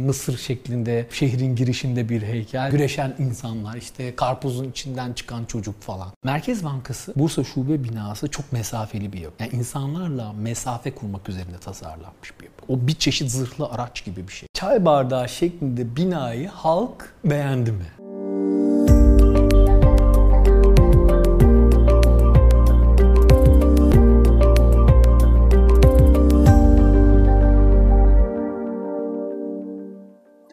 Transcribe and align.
Mısır 0.00 0.38
şeklinde 0.38 1.06
şehrin 1.10 1.56
girişinde 1.56 2.08
bir 2.08 2.22
heykel, 2.22 2.70
güreşen 2.70 3.14
insanlar, 3.18 3.76
işte 3.76 4.16
karpuzun 4.16 4.70
içinden 4.70 5.12
çıkan 5.12 5.44
çocuk 5.44 5.82
falan. 5.82 6.08
Merkez 6.24 6.64
Bankası 6.64 7.12
Bursa 7.16 7.44
Şube 7.44 7.84
binası 7.84 8.28
çok 8.28 8.52
mesafeli 8.52 9.12
bir 9.12 9.20
yapı. 9.20 9.42
Yani 9.42 9.52
insanlarla 9.52 10.32
mesafe 10.32 10.94
kurmak 10.94 11.28
üzerine 11.28 11.58
tasarlanmış 11.58 12.40
bir 12.40 12.44
yapı. 12.44 12.72
O 12.72 12.86
bir 12.86 12.94
çeşit 12.94 13.30
zırhlı 13.30 13.66
araç 13.66 14.04
gibi 14.04 14.28
bir 14.28 14.32
şey. 14.32 14.48
Çay 14.54 14.84
bardağı 14.84 15.28
şeklinde 15.28 15.96
binayı 15.96 16.48
halk 16.48 17.14
beğendi 17.24 17.72
mi? 17.72 17.86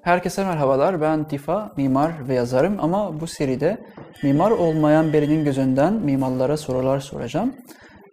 Herkese 0.03 0.45
merhabalar. 0.45 1.01
Ben 1.01 1.27
Tifa, 1.27 1.71
mimar 1.77 2.27
ve 2.27 2.33
yazarım 2.33 2.75
ama 2.79 3.19
bu 3.19 3.27
seride 3.27 3.77
mimar 4.23 4.51
olmayan 4.51 5.13
birinin 5.13 5.45
gözünden 5.45 5.93
mimarlara 5.93 6.57
sorular 6.57 6.99
soracağım. 6.99 7.55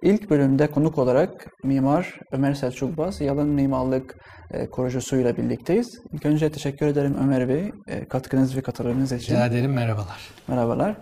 İlk 0.03 0.31
bölümde 0.31 0.67
konuk 0.67 0.99
olarak 0.99 1.47
mimar 1.65 2.19
Ömer 2.33 2.55
Selçukbaz, 2.55 3.21
Yalın 3.21 3.49
Mimarlık 3.49 4.17
e, 4.51 4.71
kurucusuyla 4.71 5.37
birlikteyiz. 5.37 6.01
İlk 6.13 6.27
önce 6.27 6.53
teşekkür 6.53 6.87
ederim 6.87 7.17
Ömer 7.23 7.49
Bey 7.49 7.73
e, 7.87 8.05
katkınız 8.05 8.57
ve 8.57 8.61
katılımınız 8.61 9.13
için. 9.13 9.35
Rica 9.35 9.47
ederim, 9.47 9.73
merhabalar. 9.73 10.31
Merhabalar. 10.49 10.97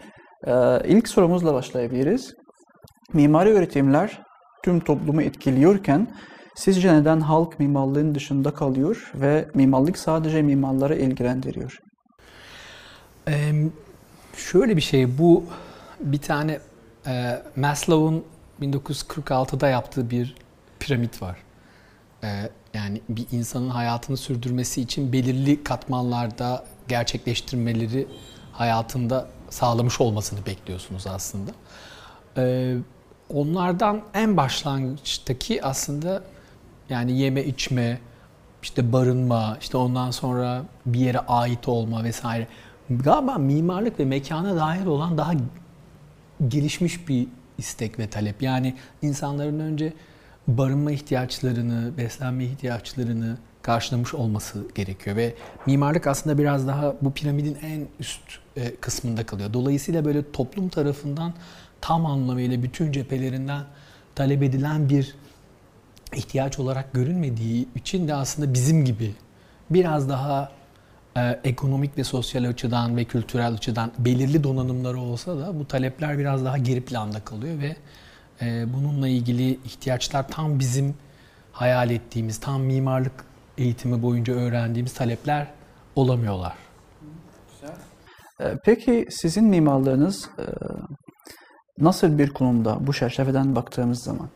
E, 0.47 0.89
ilk 0.89 1.09
sorumuzla 1.09 1.55
başlayabiliriz. 1.55 2.35
Mimari 3.13 3.51
öğretimler 3.51 4.23
tüm 4.65 4.81
toplumu 4.81 5.23
etkiliyorken 5.23 6.09
Sizce 6.59 6.95
neden 6.95 7.21
halk 7.21 7.61
mimarlığın 7.61 8.15
dışında 8.15 8.55
kalıyor 8.55 9.13
ve 9.15 9.49
mimarlık 9.55 9.99
sadece 9.99 10.43
mimarları 10.43 10.97
ilgilendiriyor? 10.97 11.83
Ee, 13.29 13.53
şöyle 14.37 14.77
bir 14.77 14.81
şey, 14.81 15.19
bu 15.19 15.45
bir 16.01 16.19
tane 16.19 16.59
e, 17.07 17.43
Maslow'un 17.57 18.25
1946'da 18.63 19.69
yaptığı 19.69 20.11
bir 20.11 20.35
piramit 20.81 21.23
var. 21.23 21.37
Ee, 22.25 22.51
yani 22.75 23.01
bir 23.09 23.27
insanın 23.33 23.71
hayatını 23.71 24.17
sürdürmesi 24.17 24.81
için 24.81 25.13
belirli 25.13 25.65
katmanlarda 25.65 26.65
gerçekleştirmeleri 26.89 28.07
hayatında 28.53 29.29
sağlamış 29.51 30.01
olmasını 30.01 30.47
bekliyorsunuz 30.47 31.07
aslında. 31.07 31.51
Ee, 32.37 32.77
onlardan 33.29 34.03
en 34.15 34.37
başlangıçtaki 34.37 35.65
aslında 35.65 36.23
yani 36.91 37.19
yeme 37.19 37.45
içme, 37.45 37.99
işte 38.63 38.93
barınma, 38.93 39.57
işte 39.61 39.77
ondan 39.77 40.11
sonra 40.11 40.63
bir 40.87 40.99
yere 40.99 41.19
ait 41.19 41.69
olma 41.69 42.05
vesaire. 42.05 42.47
Galiba 42.91 43.35
mimarlık 43.35 44.01
ve 44.01 44.05
mekana 44.05 44.57
dair 44.57 44.87
olan 44.87 45.19
daha 45.19 45.33
gelişmiş 46.49 47.09
bir 47.09 47.27
istek 47.59 47.99
ve 47.99 48.11
talep. 48.11 48.43
Yani 48.43 48.75
insanların 49.03 49.61
önce 49.61 49.93
barınma 50.49 50.93
ihtiyaçlarını, 50.93 51.97
beslenme 51.99 52.45
ihtiyaçlarını 52.45 53.39
karşılamış 53.63 54.15
olması 54.15 54.67
gerekiyor 54.75 55.17
ve 55.17 55.35
mimarlık 55.67 56.07
aslında 56.07 56.39
biraz 56.39 56.69
daha 56.69 56.95
bu 57.01 57.13
piramidin 57.13 57.57
en 57.63 57.87
üst 58.01 58.21
e, 58.57 58.75
kısmında 58.75 59.27
kalıyor. 59.27 59.53
Dolayısıyla 59.53 60.05
böyle 60.05 60.33
toplum 60.33 60.69
tarafından 60.69 61.35
tam 61.81 62.07
anlamıyla 62.07 62.63
bütün 62.63 62.93
cephelerinden 62.93 63.63
talep 64.15 64.43
edilen 64.43 64.89
bir 64.89 65.15
ihtiyaç 66.15 66.59
olarak 66.59 66.93
görünmediği 66.93 67.69
için 67.75 68.09
de 68.09 68.15
aslında 68.15 68.55
bizim 68.55 68.85
gibi 68.85 69.15
biraz 69.71 70.09
daha 70.09 70.53
e, 71.17 71.41
ekonomik 71.45 71.99
ve 71.99 72.05
sosyal 72.05 72.45
açıdan 72.45 72.97
ve 72.97 73.05
kültürel 73.05 73.53
açıdan 73.53 73.93
belirli 73.99 74.45
donanımları 74.45 75.01
olsa 75.01 75.39
da 75.39 75.59
bu 75.59 75.69
talepler 75.69 76.19
biraz 76.19 76.45
daha 76.45 76.59
geri 76.59 76.81
planda 76.81 77.21
kalıyor 77.21 77.59
ve 77.59 77.77
e, 78.43 78.73
bununla 78.73 79.09
ilgili 79.09 79.51
ihtiyaçlar 79.51 80.29
tam 80.29 80.59
bizim 80.59 80.95
hayal 81.53 81.91
ettiğimiz, 81.91 82.41
tam 82.41 82.63
mimarlık 82.63 83.25
eğitimi 83.59 84.03
boyunca 84.03 84.35
öğrendiğimiz 84.35 84.95
talepler 84.95 85.47
olamıyorlar. 85.97 86.55
E, 88.41 88.57
peki 88.65 89.07
sizin 89.11 89.45
mimarlığınız 89.45 90.29
e, 90.39 90.45
nasıl 91.79 92.19
bir 92.19 92.31
konumda 92.31 92.87
bu 92.87 92.93
çerçeveden 92.93 93.57
baktığımız 93.57 94.03
zaman? 94.03 94.29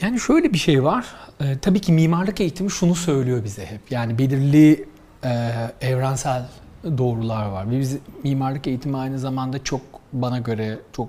Yani 0.00 0.20
şöyle 0.20 0.52
bir 0.52 0.58
şey 0.58 0.84
var. 0.84 1.06
Ee, 1.40 1.58
tabii 1.58 1.80
ki 1.80 1.92
mimarlık 1.92 2.40
eğitimi 2.40 2.70
şunu 2.70 2.94
söylüyor 2.94 3.44
bize 3.44 3.66
hep. 3.66 3.80
Yani 3.90 4.18
belirli 4.18 4.84
e, 5.24 5.52
evrensel 5.80 6.46
doğrular 6.98 7.46
var. 7.46 7.70
Biz 7.70 7.98
mimarlık 8.24 8.66
eğitimi 8.66 8.96
aynı 8.96 9.18
zamanda 9.18 9.64
çok 9.64 9.80
bana 10.12 10.38
göre 10.38 10.78
çok 10.92 11.08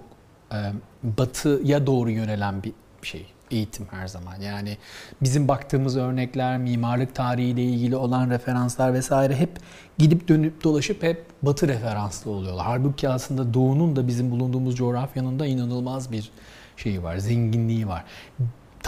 e, 0.51 0.57
batıya 1.03 1.87
doğru 1.87 2.09
yönelen 2.09 2.63
bir 2.63 2.73
şey 3.01 3.25
eğitim 3.51 3.87
her 3.91 4.07
zaman. 4.07 4.41
Yani 4.41 4.77
bizim 5.21 5.47
baktığımız 5.47 5.97
örnekler, 5.97 6.57
mimarlık 6.57 7.15
tarihiyle 7.15 7.63
ilgili 7.63 7.95
olan 7.95 8.29
referanslar 8.29 8.93
vesaire 8.93 9.35
hep 9.35 9.59
gidip 9.97 10.27
dönüp 10.27 10.63
dolaşıp 10.63 11.03
hep 11.03 11.25
batı 11.41 11.67
referanslı 11.67 12.31
oluyorlar. 12.31 12.65
Halbuki 12.65 13.09
aslında 13.09 13.53
doğunun 13.53 13.95
da 13.95 14.07
bizim 14.07 14.31
bulunduğumuz 14.31 14.75
coğrafyanın 14.75 15.39
da 15.39 15.45
inanılmaz 15.45 16.11
bir 16.11 16.31
şeyi 16.77 17.03
var, 17.03 17.17
zenginliği 17.17 17.87
var 17.87 18.03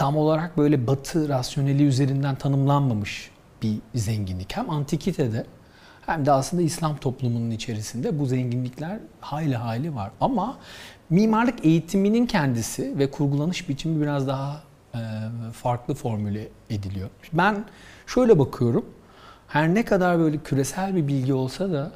tam 0.00 0.16
olarak 0.16 0.58
böyle 0.58 0.86
batı 0.86 1.28
rasyoneli 1.28 1.84
üzerinden 1.84 2.34
tanımlanmamış 2.34 3.30
bir 3.62 3.78
zenginlik. 3.94 4.56
Hem 4.56 4.70
antikitede 4.70 5.46
hem 6.06 6.26
de 6.26 6.32
aslında 6.32 6.62
İslam 6.62 6.96
toplumunun 6.96 7.50
içerisinde 7.50 8.18
bu 8.18 8.26
zenginlikler 8.26 8.98
hayli 9.20 9.56
hayli 9.56 9.94
var. 9.94 10.10
Ama 10.20 10.56
mimarlık 11.10 11.64
eğitiminin 11.64 12.26
kendisi 12.26 12.98
ve 12.98 13.10
kurgulanış 13.10 13.68
biçimi 13.68 14.02
biraz 14.02 14.28
daha 14.28 14.62
e, 14.94 14.98
farklı 15.52 15.94
formüle 15.94 16.48
ediliyor. 16.70 17.10
Ben 17.32 17.64
şöyle 18.06 18.38
bakıyorum. 18.38 18.84
Her 19.48 19.74
ne 19.74 19.84
kadar 19.84 20.18
böyle 20.18 20.38
küresel 20.38 20.96
bir 20.96 21.08
bilgi 21.08 21.34
olsa 21.34 21.72
da 21.72 21.92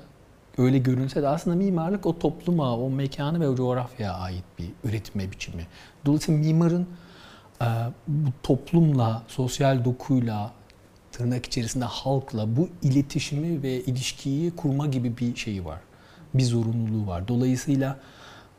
öyle 0.59 0.79
görünse 0.79 1.23
de 1.23 1.29
aslında 1.29 1.57
mimarlık 1.57 2.07
o 2.07 2.19
topluma, 2.19 2.79
o 2.79 2.91
mekanı 2.91 3.41
ve 3.41 3.49
o 3.49 3.57
coğrafyaya 3.57 4.15
ait 4.15 4.45
bir 4.59 4.71
üretme 4.85 5.31
biçimi. 5.31 5.67
Dolayısıyla 6.07 6.41
mimarın 6.41 6.87
bu 8.09 8.31
toplumla, 8.43 9.23
sosyal 9.29 9.85
dokuyla, 9.85 10.53
tırnak 11.13 11.47
içerisinde 11.47 11.85
halkla 11.85 12.57
bu 12.57 12.69
iletişimi 12.83 13.63
ve 13.63 13.81
ilişkiyi 13.81 14.51
kurma 14.51 14.87
gibi 14.87 15.19
bir 15.19 15.37
şeyi 15.37 15.65
var. 15.65 15.81
Bir 16.35 16.43
zorunluluğu 16.43 17.07
var. 17.07 17.29
Dolayısıyla 17.29 17.99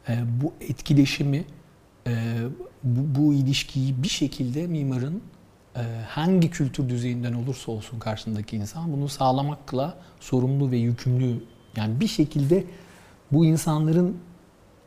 e, 0.09 0.19
bu 0.41 0.53
etkileşimi, 0.61 1.45
e, 2.07 2.37
bu, 2.83 3.21
bu 3.21 3.33
ilişkiyi 3.33 4.03
bir 4.03 4.07
şekilde 4.07 4.67
mimarın 4.67 5.21
e, 5.75 5.81
hangi 6.07 6.49
kültür 6.49 6.89
düzeyinden 6.89 7.33
olursa 7.33 7.71
olsun 7.71 7.99
karşısındaki 7.99 8.57
insan 8.57 8.93
bunu 8.93 9.09
sağlamakla 9.09 9.97
sorumlu 10.19 10.71
ve 10.71 10.77
yükümlü. 10.77 11.43
Yani 11.77 11.99
bir 11.99 12.07
şekilde 12.07 12.63
bu 13.31 13.45
insanların 13.45 14.17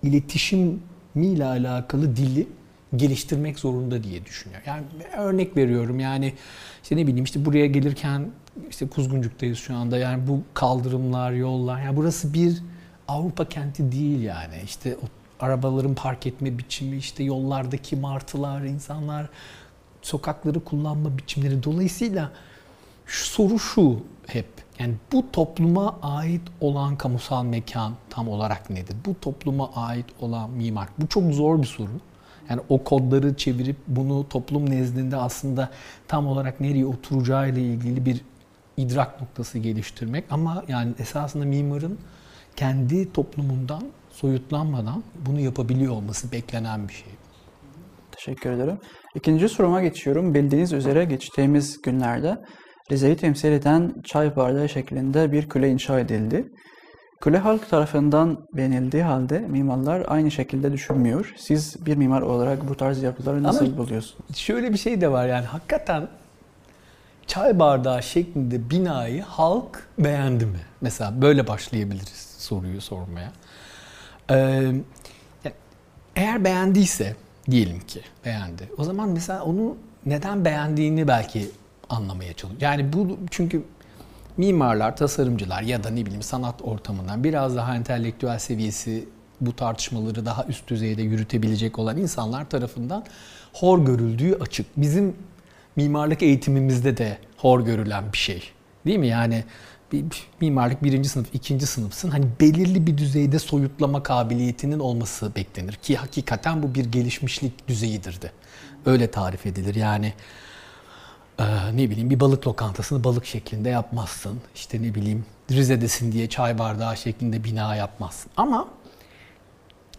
iletişimiyle 0.02 1.44
alakalı 1.44 2.16
dili 2.16 2.48
geliştirmek 2.96 3.58
zorunda 3.58 4.02
diye 4.02 4.24
düşünüyor. 4.24 4.62
Yani 4.66 4.82
örnek 5.16 5.56
veriyorum 5.56 6.00
yani 6.00 6.34
işte 6.82 6.96
ne 6.96 7.06
bileyim 7.06 7.24
işte 7.24 7.44
buraya 7.44 7.66
gelirken 7.66 8.30
işte 8.70 8.88
Kuzguncuk'tayız 8.88 9.58
şu 9.58 9.74
anda 9.74 9.98
yani 9.98 10.28
bu 10.28 10.42
kaldırımlar, 10.54 11.32
yollar 11.32 11.82
yani 11.82 11.96
burası 11.96 12.34
bir 12.34 12.62
Avrupa 13.08 13.48
kenti 13.48 13.92
değil 13.92 14.22
yani. 14.22 14.54
işte 14.64 14.96
o 14.96 15.06
arabaların 15.44 15.94
park 15.94 16.26
etme 16.26 16.58
biçimi, 16.58 16.96
işte 16.96 17.24
yollardaki 17.24 17.96
martılar, 17.96 18.62
insanlar 18.62 19.28
sokakları 20.02 20.64
kullanma 20.64 21.18
biçimleri 21.18 21.62
dolayısıyla 21.62 22.32
şu 23.06 23.26
soru 23.26 23.58
şu 23.58 24.00
hep 24.26 24.46
yani 24.78 24.94
bu 25.12 25.32
topluma 25.32 25.98
ait 26.02 26.42
olan 26.60 26.96
kamusal 26.96 27.44
mekan 27.44 27.92
tam 28.10 28.28
olarak 28.28 28.70
nedir? 28.70 28.96
Bu 29.06 29.20
topluma 29.20 29.70
ait 29.74 30.06
olan 30.20 30.50
mimar. 30.50 30.88
Bu 30.98 31.06
çok 31.06 31.32
zor 31.32 31.62
bir 31.62 31.66
soru. 31.66 31.90
Yani 32.50 32.60
o 32.68 32.84
kodları 32.84 33.36
çevirip 33.36 33.76
bunu 33.86 34.28
toplum 34.28 34.70
nezdinde 34.70 35.16
aslında 35.16 35.70
tam 36.08 36.26
olarak 36.26 36.60
nereye 36.60 36.86
oturacağı 36.86 37.48
ile 37.48 37.60
ilgili 37.60 38.06
bir 38.06 38.20
idrak 38.76 39.20
noktası 39.20 39.58
geliştirmek. 39.58 40.24
Ama 40.30 40.64
yani 40.68 40.92
esasında 40.98 41.44
mimarın 41.44 41.98
kendi 42.56 43.12
toplumundan 43.12 43.82
soyutlanmadan 44.10 45.02
bunu 45.26 45.40
yapabiliyor 45.40 45.92
olması 45.92 46.32
beklenen 46.32 46.88
bir 46.88 46.92
şey. 46.92 47.12
Teşekkür 48.12 48.50
ederim. 48.50 48.78
İkinci 49.14 49.48
soruma 49.48 49.82
geçiyorum. 49.82 50.34
Bildiğiniz 50.34 50.72
üzere 50.72 51.04
geçtiğimiz 51.04 51.82
günlerde 51.82 52.38
Rize'yi 52.92 53.16
temsil 53.16 53.52
eden 53.52 53.94
çay 54.04 54.36
bardağı 54.36 54.68
şeklinde 54.68 55.32
bir 55.32 55.48
küle 55.48 55.70
inşa 55.70 56.00
edildi. 56.00 56.48
Kule 57.20 57.38
halk 57.38 57.70
tarafından 57.70 58.38
beğenildiği 58.52 59.02
halde 59.02 59.38
mimarlar 59.38 60.04
aynı 60.08 60.30
şekilde 60.30 60.72
düşünmüyor. 60.72 61.34
Siz 61.36 61.86
bir 61.86 61.96
mimar 61.96 62.22
olarak 62.22 62.68
bu 62.68 62.76
tarz 62.76 63.02
yapıları 63.02 63.42
nasıl 63.42 63.66
Ama 63.66 63.76
buluyorsunuz? 63.76 64.36
Şöyle 64.36 64.72
bir 64.72 64.78
şey 64.78 65.00
de 65.00 65.10
var 65.10 65.26
yani 65.26 65.46
hakikaten 65.46 66.08
çay 67.26 67.58
bardağı 67.58 68.02
şeklinde 68.02 68.70
binayı 68.70 69.22
halk 69.22 69.88
beğendi 69.98 70.46
mi? 70.46 70.60
Mesela 70.80 71.22
böyle 71.22 71.46
başlayabiliriz 71.46 72.34
soruyu 72.38 72.80
sormaya. 72.80 73.32
Ee, 74.30 74.72
eğer 76.16 76.44
beğendiyse 76.44 77.16
diyelim 77.50 77.80
ki 77.80 78.00
beğendi. 78.24 78.68
O 78.78 78.84
zaman 78.84 79.08
mesela 79.08 79.44
onu 79.44 79.76
neden 80.06 80.44
beğendiğini 80.44 81.08
belki 81.08 81.50
anlamaya 81.88 82.32
çalışıyor. 82.32 82.62
Yani 82.62 82.92
bu 82.92 83.18
çünkü 83.30 83.62
mimarlar, 84.38 84.96
tasarımcılar 84.96 85.62
ya 85.62 85.84
da 85.84 85.90
ne 85.90 86.06
bileyim 86.06 86.22
sanat 86.22 86.62
ortamından 86.62 87.24
biraz 87.24 87.56
daha 87.56 87.76
entelektüel 87.76 88.38
seviyesi 88.38 89.08
bu 89.40 89.56
tartışmaları 89.56 90.26
daha 90.26 90.44
üst 90.44 90.68
düzeyde 90.68 91.02
yürütebilecek 91.02 91.78
olan 91.78 91.96
insanlar 91.96 92.50
tarafından 92.50 93.04
hor 93.52 93.86
görüldüğü 93.86 94.34
açık. 94.40 94.66
Bizim 94.76 95.16
mimarlık 95.76 96.22
eğitimimizde 96.22 96.96
de 96.96 97.18
hor 97.36 97.60
görülen 97.60 98.12
bir 98.12 98.18
şey. 98.18 98.42
Değil 98.86 98.98
mi? 98.98 99.06
Yani 99.06 99.44
bir 99.92 100.04
mimarlık 100.40 100.82
birinci 100.82 101.08
sınıf, 101.08 101.26
ikinci 101.32 101.66
sınıfsın. 101.66 102.10
Hani 102.10 102.26
belirli 102.40 102.86
bir 102.86 102.98
düzeyde 102.98 103.38
soyutlama 103.38 104.02
kabiliyetinin 104.02 104.78
olması 104.78 105.34
beklenir. 105.34 105.72
Ki 105.72 105.96
hakikaten 105.96 106.62
bu 106.62 106.74
bir 106.74 106.84
gelişmişlik 106.84 107.68
düzeyidir 107.68 108.22
de. 108.22 108.32
Öyle 108.86 109.10
tarif 109.10 109.46
edilir. 109.46 109.74
Yani 109.74 110.12
e, 111.38 111.44
ne 111.76 111.90
bileyim 111.90 112.10
bir 112.10 112.20
balık 112.20 112.46
lokantasını 112.46 113.04
balık 113.04 113.26
şeklinde 113.26 113.68
yapmazsın. 113.68 114.40
İşte 114.54 114.82
ne 114.82 114.94
bileyim 114.94 115.24
Rize'desin 115.50 116.12
diye 116.12 116.28
çay 116.28 116.58
bardağı 116.58 116.96
şeklinde 116.96 117.44
bina 117.44 117.76
yapmazsın. 117.76 118.30
Ama 118.36 118.68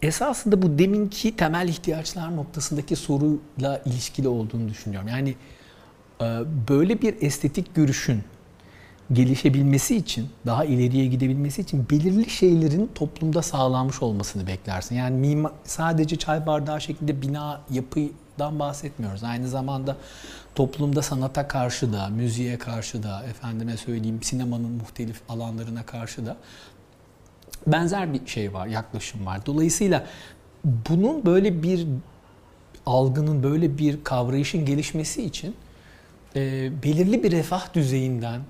esasında 0.02 0.62
bu 0.62 0.80
deminki 0.80 1.36
temel 1.36 1.68
ihtiyaçlar 1.68 2.36
noktasındaki 2.36 2.96
soruyla 2.96 3.82
ilişkili 3.86 4.28
olduğunu 4.28 4.70
düşünüyorum. 4.70 5.08
Yani 5.08 5.36
e, 6.22 6.26
böyle 6.70 7.02
bir 7.02 7.16
estetik 7.22 7.76
görüşün 7.76 8.24
gelişebilmesi 9.14 9.96
için, 9.96 10.30
daha 10.46 10.66
ileriye 10.66 11.06
gidebilmesi 11.06 11.62
için 11.62 11.90
belirli 11.90 12.30
şeylerin 12.30 12.92
toplumda 12.96 13.42
sağlanmış 13.42 14.02
olmasını 14.02 14.48
beklersin. 14.48 14.96
Yani 14.96 15.18
mimar, 15.18 15.52
sadece 15.64 16.16
çay 16.16 16.46
bardağı 16.46 16.82
şeklinde 16.82 17.22
bina 17.22 17.62
yapıdan 18.40 18.60
bahsetmiyoruz. 18.60 19.24
Aynı 19.24 19.48
zamanda 19.48 19.98
toplumda 20.56 21.02
sanata 21.02 21.48
karşı 21.48 21.94
da, 21.94 22.08
müziğe 22.08 22.58
karşı 22.58 23.04
da, 23.04 23.24
efendime 23.24 23.78
söyleyeyim 23.78 24.20
sinemanın 24.24 24.72
muhtelif 24.72 25.22
alanlarına 25.30 25.86
karşı 25.86 26.26
da 26.26 26.38
benzer 27.68 28.14
bir 28.14 28.28
şey 28.28 28.54
var, 28.54 28.68
yaklaşım 28.68 29.26
var. 29.26 29.46
Dolayısıyla 29.46 30.06
bunun 30.64 31.26
böyle 31.26 31.64
bir 31.64 31.88
algının, 32.86 33.44
böyle 33.44 33.78
bir 33.78 34.04
kavrayışın 34.04 34.66
gelişmesi 34.66 35.24
için 35.24 35.56
e, 36.36 36.72
belirli 36.84 37.24
bir 37.24 37.32
refah 37.32 37.74
düzeyinden 37.74 38.42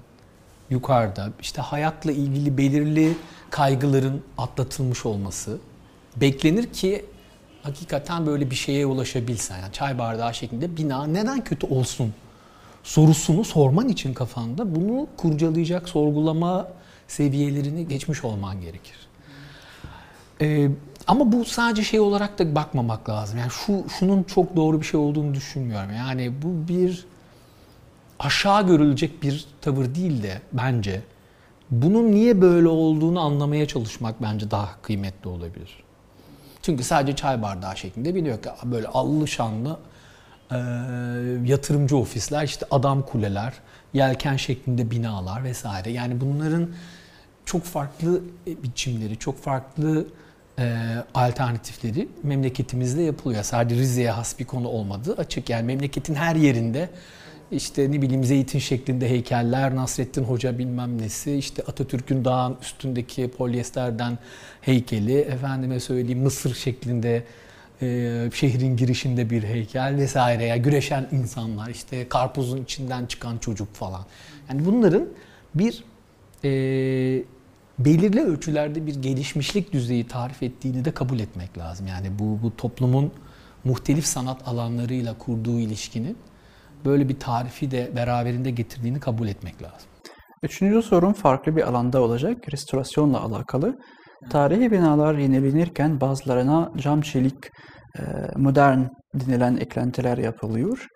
yukarıda 0.70 1.30
işte 1.42 1.62
hayatla 1.62 2.12
ilgili 2.12 2.58
belirli 2.58 3.18
kaygıların 3.50 4.22
atlatılmış 4.38 5.06
olması 5.06 5.58
beklenir 6.16 6.74
ki 6.74 7.06
hakikaten 7.64 8.26
böyle 8.26 8.52
bir 8.52 8.56
şeye 8.56 8.86
ulaşabilsen. 8.86 9.60
Yani 9.60 9.74
çay 9.74 9.98
bardağı 9.98 10.34
şeklinde 10.34 10.78
bina 10.78 11.08
neden 11.08 11.44
kötü 11.44 11.68
olsun 11.68 12.14
sorusunu 12.84 13.44
sorman 13.44 13.88
için 13.88 14.14
kafanda 14.14 14.76
bunu 14.76 15.08
kurcalayacak 15.18 15.90
sorgulama 15.90 16.68
seviyelerini 17.08 17.88
geçmiş 17.88 18.24
olman 18.24 18.62
gerekir. 18.62 18.96
Ee, 20.42 20.70
ama 21.08 21.32
bu 21.32 21.46
sadece 21.46 21.84
şey 21.84 22.00
olarak 22.00 22.40
da 22.40 22.56
bakmamak 22.56 23.10
lazım. 23.10 23.40
Yani 23.40 23.52
şu 23.52 23.86
şunun 24.00 24.24
çok 24.24 24.56
doğru 24.56 24.82
bir 24.82 24.86
şey 24.86 25.00
olduğunu 25.00 25.34
düşünmüyorum. 25.34 25.92
Yani 25.98 26.34
bu 26.42 26.68
bir 26.68 27.06
aşağı 28.20 28.68
görülecek 28.68 29.24
bir 29.24 29.46
tavır 29.62 29.96
değil 29.96 30.24
de 30.24 30.42
bence 30.54 31.02
bunun 31.72 32.12
niye 32.12 32.42
böyle 32.42 32.68
olduğunu 32.68 33.20
anlamaya 33.20 33.68
çalışmak 33.68 34.22
bence 34.22 34.52
daha 34.52 34.82
kıymetli 34.82 35.30
olabilir. 35.30 35.84
Çünkü 36.62 36.84
sadece 36.84 37.16
çay 37.16 37.42
bardağı 37.42 37.78
şeklinde 37.78 38.16
biliyor 38.16 38.42
ki 38.44 38.50
böyle 38.64 38.88
allı 38.88 39.28
şanlı 39.28 39.80
e, 40.52 40.58
yatırımcı 41.46 41.98
ofisler, 41.98 42.44
işte 42.44 42.66
adam 42.72 43.02
kuleler, 43.06 43.54
yelken 43.94 44.38
şeklinde 44.38 44.92
binalar 44.92 45.44
vesaire. 45.44 45.92
Yani 45.92 46.22
bunların 46.22 46.70
çok 47.46 47.64
farklı 47.64 48.22
biçimleri, 48.48 49.18
çok 49.18 49.44
farklı 49.44 50.08
e, 50.60 50.96
alternatifleri 51.14 52.08
memleketimizde 52.24 53.02
yapılıyor. 53.02 53.44
Sadece 53.44 53.82
Rize'ye 53.82 54.12
has 54.12 54.40
bir 54.40 54.46
konu 54.46 54.68
olmadığı 54.68 55.14
açık. 55.14 55.50
Yani 55.50 55.64
memleketin 55.64 56.16
her 56.16 56.36
yerinde 56.36 56.90
işte 57.52 57.92
ne 57.92 58.02
bileyim 58.02 58.24
zeytin 58.24 58.60
şeklinde 58.60 59.10
heykeller, 59.10 59.76
Nasrettin 59.76 60.24
Hoca 60.24 60.58
bilmem 60.58 61.02
nesi, 61.02 61.36
işte 61.36 61.64
Atatürk'ün 61.68 62.26
dağın 62.26 62.58
üstündeki 62.62 63.32
polyesterden 63.32 64.18
heykeli, 64.62 65.18
efendime 65.18 65.80
söyleyeyim 65.80 66.20
Mısır 66.20 66.56
şeklinde 66.56 67.24
e, 67.82 68.30
şehrin 68.34 68.78
girişinde 68.78 69.30
bir 69.30 69.44
heykel 69.44 69.96
vesaire 69.98 70.44
ya 70.44 70.58
güreşen 70.58 71.08
insanlar, 71.12 71.70
işte 71.70 72.10
karpuzun 72.10 72.64
içinden 72.64 73.06
çıkan 73.06 73.38
çocuk 73.38 73.74
falan. 73.74 74.06
Yani 74.50 74.66
bunların 74.66 75.08
bir 75.56 75.84
e, 76.44 76.50
belirli 77.80 78.22
ölçülerde 78.22 78.88
bir 78.88 78.96
gelişmişlik 78.96 79.74
düzeyi 79.74 80.08
tarif 80.08 80.44
ettiğini 80.44 80.86
de 80.86 80.92
kabul 80.92 81.20
etmek 81.20 81.58
lazım. 81.58 81.88
Yani 81.88 82.20
bu, 82.20 82.40
bu 82.44 82.58
toplumun 82.58 83.12
muhtelif 83.64 84.06
sanat 84.06 84.48
alanlarıyla 84.48 85.18
kurduğu 85.18 85.60
ilişkinin 85.60 86.18
böyle 86.86 87.10
bir 87.10 87.20
tarifi 87.20 87.72
de 87.72 87.92
beraberinde 87.96 88.52
getirdiğini 88.52 89.00
kabul 89.00 89.28
etmek 89.28 89.64
lazım. 89.64 89.90
Üçüncü 90.44 90.82
sorun 90.82 91.14
farklı 91.14 91.56
bir 91.56 91.68
alanda 91.68 92.02
olacak, 92.02 92.38
restorasyonla 92.52 93.22
alakalı. 93.22 93.78
Tarihi 94.30 94.72
binalar 94.72 95.18
yenilenirken 95.18 96.02
bazılarına 96.02 96.72
cam 96.78 97.02
çelik, 97.02 97.46
e, 98.00 98.02
modern 98.36 98.80
denilen 99.14 99.58
eklentiler 99.58 100.18
yapılıyor. 100.18 100.88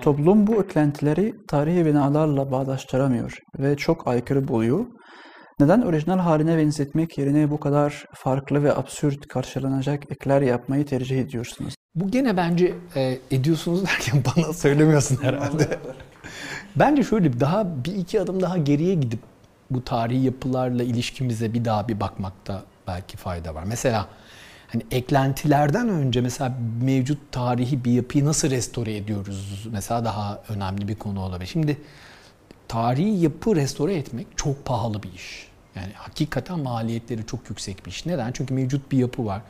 Toplum 0.00 0.46
bu 0.46 0.54
eklentileri 0.54 1.32
tarihi 1.48 1.86
binalarla 1.86 2.50
bağdaştıramıyor 2.50 3.38
ve 3.58 3.76
çok 3.76 4.08
aykırı 4.08 4.48
buluyor. 4.48 4.86
Neden 5.60 5.80
orijinal 5.80 6.18
haline 6.18 6.58
benzetmek 6.58 7.18
yerine 7.18 7.50
bu 7.50 7.60
kadar 7.60 8.04
farklı 8.14 8.62
ve 8.62 8.76
absürt 8.76 9.28
karşılanacak 9.28 10.12
ekler 10.12 10.42
yapmayı 10.42 10.86
tercih 10.86 11.18
ediyorsunuz? 11.18 11.74
Bu 11.94 12.10
gene 12.10 12.36
bence 12.36 12.74
e, 12.96 13.18
ediyorsunuz 13.30 13.86
derken 13.86 14.22
bana 14.36 14.52
söylemiyorsun 14.52 15.22
herhalde. 15.22 15.78
bence 16.76 17.02
şöyle 17.02 17.40
daha 17.40 17.84
bir 17.84 17.94
iki 17.94 18.20
adım 18.20 18.42
daha 18.42 18.58
geriye 18.58 18.94
gidip 18.94 19.18
bu 19.70 19.84
tarihi 19.84 20.24
yapılarla 20.24 20.82
ilişkimize 20.82 21.52
bir 21.54 21.64
daha 21.64 21.88
bir 21.88 22.00
bakmakta 22.00 22.62
belki 22.86 23.16
fayda 23.16 23.54
var. 23.54 23.64
Mesela 23.66 24.08
hani 24.68 24.82
eklentilerden 24.90 25.88
önce 25.88 26.20
mesela 26.20 26.58
mevcut 26.82 27.32
tarihi 27.32 27.84
bir 27.84 27.92
yapıyı 27.92 28.24
nasıl 28.24 28.50
restore 28.50 28.96
ediyoruz? 28.96 29.68
Mesela 29.72 30.04
daha 30.04 30.42
önemli 30.48 30.88
bir 30.88 30.94
konu 30.94 31.20
olabilir. 31.20 31.50
Şimdi 31.50 31.76
tarihi 32.68 33.22
yapı 33.22 33.56
restore 33.56 33.94
etmek 33.94 34.26
çok 34.36 34.64
pahalı 34.64 35.02
bir 35.02 35.12
iş. 35.12 35.48
Yani 35.76 35.92
hakikaten 35.94 36.58
maliyetleri 36.58 37.26
çok 37.26 37.50
yüksek 37.50 37.86
bir 37.86 37.90
iş. 37.90 38.06
Neden? 38.06 38.32
Çünkü 38.32 38.54
mevcut 38.54 38.92
bir 38.92 38.98
yapı 38.98 39.26
var. 39.26 39.42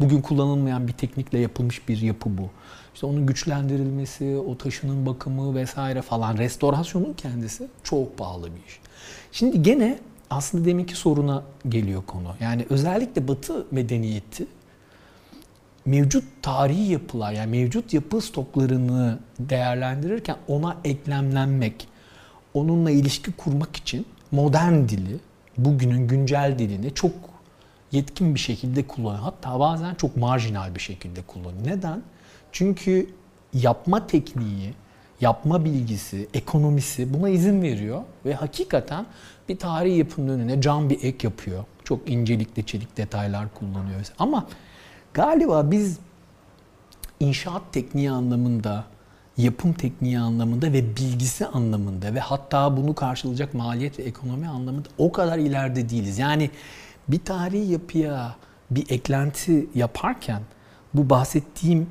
Bugün 0.00 0.22
kullanılmayan 0.22 0.88
bir 0.88 0.92
teknikle 0.92 1.38
yapılmış 1.38 1.88
bir 1.88 2.00
yapı 2.00 2.38
bu. 2.38 2.50
İşte 2.94 3.06
onun 3.06 3.26
güçlendirilmesi, 3.26 4.36
o 4.48 4.58
taşının 4.58 5.06
bakımı 5.06 5.54
vesaire 5.54 6.02
falan 6.02 6.38
restorasyonun 6.38 7.12
kendisi 7.12 7.68
çok 7.82 8.18
pahalı 8.18 8.46
bir 8.46 8.68
iş. 8.68 8.80
Şimdi 9.32 9.62
gene 9.62 9.98
aslında 10.30 10.64
deminki 10.64 10.94
soruna 10.94 11.42
geliyor 11.68 12.02
konu. 12.06 12.34
Yani 12.40 12.66
özellikle 12.70 13.28
Batı 13.28 13.66
medeniyeti 13.70 14.46
mevcut 15.86 16.24
tarihi 16.42 16.92
yapılar 16.92 17.32
yani 17.32 17.50
mevcut 17.50 17.94
yapı 17.94 18.20
stoklarını 18.20 19.18
değerlendirirken 19.38 20.36
ona 20.48 20.76
eklemlenmek, 20.84 21.88
onunla 22.54 22.90
ilişki 22.90 23.32
kurmak 23.32 23.76
için 23.76 24.06
modern 24.30 24.88
dili, 24.88 25.16
bugünün 25.58 26.08
güncel 26.08 26.54
dilini 26.58 26.94
çok 26.94 27.12
yetkin 27.92 28.34
bir 28.34 28.40
şekilde 28.40 28.86
kullanıyor. 28.86 29.22
Hatta 29.22 29.60
bazen 29.60 29.94
çok 29.94 30.16
marjinal 30.16 30.74
bir 30.74 30.80
şekilde 30.80 31.22
kullanıyor. 31.22 31.66
Neden? 31.66 32.02
Çünkü 32.52 33.10
yapma 33.54 34.06
tekniği, 34.06 34.74
yapma 35.20 35.64
bilgisi, 35.64 36.28
ekonomisi 36.34 37.14
buna 37.14 37.28
izin 37.28 37.62
veriyor 37.62 38.02
ve 38.24 38.34
hakikaten 38.34 39.06
bir 39.48 39.58
tarihi 39.58 39.96
yapının 39.96 40.28
önüne 40.28 40.60
cam 40.60 40.90
bir 40.90 41.04
ek 41.04 41.26
yapıyor. 41.26 41.64
Çok 41.84 42.10
incelikli 42.10 42.66
çelik 42.66 42.96
detaylar 42.96 43.54
kullanıyor. 43.54 44.00
Ama 44.18 44.46
galiba 45.14 45.70
biz 45.70 45.98
inşaat 47.20 47.62
tekniği 47.72 48.10
anlamında, 48.10 48.84
yapım 49.44 49.72
tekniği 49.72 50.18
anlamında 50.18 50.72
ve 50.72 50.96
bilgisi 50.96 51.46
anlamında 51.46 52.14
ve 52.14 52.20
hatta 52.20 52.76
bunu 52.76 52.94
karşılayacak 52.94 53.54
maliyet 53.54 53.98
ve 53.98 54.02
ekonomi 54.02 54.48
anlamında 54.48 54.88
o 54.98 55.12
kadar 55.12 55.38
ileride 55.38 55.88
değiliz. 55.88 56.18
Yani 56.18 56.50
bir 57.08 57.24
tarihi 57.24 57.72
yapıya 57.72 58.36
bir 58.70 58.90
eklenti 58.90 59.66
yaparken 59.74 60.42
bu 60.94 61.10
bahsettiğim 61.10 61.88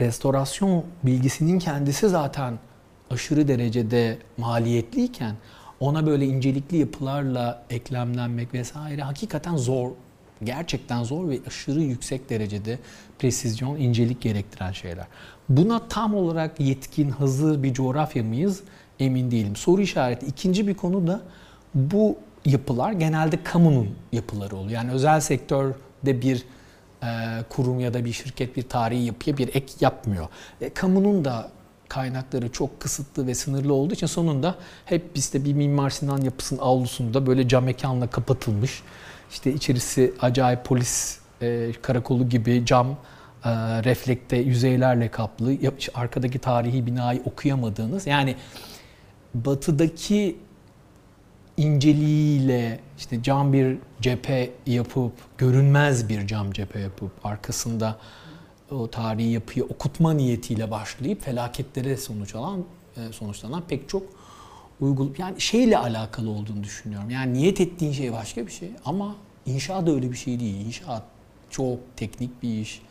restorasyon 0.00 0.84
bilgisinin 1.02 1.58
kendisi 1.58 2.08
zaten 2.08 2.58
aşırı 3.10 3.48
derecede 3.48 4.18
maliyetliyken 4.36 5.34
ona 5.80 6.06
böyle 6.06 6.26
incelikli 6.26 6.76
yapılarla 6.76 7.62
eklemlenmek 7.70 8.54
vesaire 8.54 9.02
hakikaten 9.02 9.56
zor. 9.56 9.90
Gerçekten 10.44 11.02
zor 11.02 11.28
ve 11.28 11.38
aşırı 11.46 11.80
yüksek 11.80 12.30
derecede 12.30 12.78
presizyon, 13.18 13.76
incelik 13.76 14.20
gerektiren 14.20 14.72
şeyler. 14.72 15.06
Buna 15.48 15.88
tam 15.88 16.14
olarak 16.14 16.60
yetkin, 16.60 17.10
hazır 17.10 17.62
bir 17.62 17.74
coğrafya 17.74 18.24
mıyız? 18.24 18.60
Emin 19.00 19.30
değilim. 19.30 19.56
Soru 19.56 19.82
işareti. 19.82 20.26
İkinci 20.26 20.66
bir 20.66 20.74
konu 20.74 21.06
da 21.06 21.20
bu 21.74 22.16
yapılar 22.44 22.92
genelde 22.92 23.42
kamunun 23.44 23.88
yapıları 24.12 24.56
oluyor. 24.56 24.70
Yani 24.70 24.92
özel 24.92 25.20
sektörde 25.20 26.22
bir 26.22 26.44
e, 27.02 27.08
kurum 27.48 27.80
ya 27.80 27.94
da 27.94 28.04
bir 28.04 28.12
şirket 28.12 28.56
bir 28.56 28.62
tarihi 28.62 29.02
yapıya 29.02 29.36
bir 29.36 29.48
ek 29.48 29.66
yapmıyor. 29.80 30.28
E, 30.60 30.70
kamunun 30.70 31.24
da 31.24 31.50
kaynakları 31.88 32.52
çok 32.52 32.80
kısıtlı 32.80 33.26
ve 33.26 33.34
sınırlı 33.34 33.74
olduğu 33.74 33.94
için 33.94 34.06
sonunda 34.06 34.54
hep 34.84 35.14
bizde 35.14 35.44
bir 35.44 35.52
Mimar 35.52 35.90
Sinan 35.90 36.20
yapısının 36.20 36.60
avlusunda 36.60 37.26
böyle 37.26 37.48
cam 37.48 37.64
mekanla 37.64 38.06
kapatılmış. 38.06 38.82
İşte 39.30 39.52
içerisi 39.52 40.14
acayip 40.20 40.64
polis 40.64 41.18
e, 41.42 41.72
karakolu 41.82 42.28
gibi 42.28 42.62
cam 42.66 42.86
e, 43.44 43.50
reflekte 43.84 44.36
yüzeylerle 44.36 45.08
kaplı. 45.08 45.56
Arkadaki 45.94 46.38
tarihi 46.38 46.86
binayı 46.86 47.22
okuyamadığınız 47.24 48.06
yani 48.06 48.36
batıdaki 49.34 50.36
inceliğiyle 51.56 52.80
işte 52.98 53.22
cam 53.22 53.52
bir 53.52 53.78
cephe 54.00 54.50
yapıp 54.66 55.12
görünmez 55.38 56.08
bir 56.08 56.26
cam 56.26 56.52
cephe 56.52 56.80
yapıp 56.80 57.26
arkasında 57.26 57.96
o 58.70 58.90
tarihi 58.90 59.30
yapıyı 59.30 59.64
okutma 59.64 60.12
niyetiyle 60.12 60.70
başlayıp 60.70 61.22
felaketlere 61.22 61.96
sonuç 61.96 62.34
alan 62.34 62.64
e, 62.96 63.12
sonuçlanan 63.12 63.62
pek 63.68 63.88
çok 63.88 64.02
uygul 64.80 65.08
yani 65.18 65.40
şeyle 65.40 65.78
alakalı 65.78 66.30
olduğunu 66.30 66.64
düşünüyorum. 66.64 67.10
Yani 67.10 67.32
niyet 67.34 67.60
ettiğin 67.60 67.92
şey 67.92 68.12
başka 68.12 68.46
bir 68.46 68.52
şey 68.52 68.70
ama 68.84 69.16
inşaat 69.46 69.86
da 69.86 69.90
öyle 69.90 70.12
bir 70.12 70.16
şey 70.16 70.40
değil. 70.40 70.66
İnşaat 70.66 71.02
çok 71.50 71.78
teknik 71.96 72.42
bir 72.42 72.60
iş, 72.60 72.82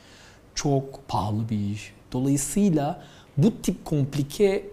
çok 0.56 1.08
pahalı 1.08 1.50
bir 1.50 1.60
iş. 1.60 1.94
Dolayısıyla 2.12 3.04
bu 3.38 3.62
tip 3.62 3.86
komplike 3.86 4.72